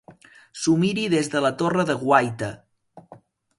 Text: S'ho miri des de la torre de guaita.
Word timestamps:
S'ho 0.61 0.73
miri 0.83 1.03
des 1.15 1.29
de 1.35 1.43
la 1.47 1.53
torre 1.61 1.87
de 1.91 1.99
guaita. 2.01 2.51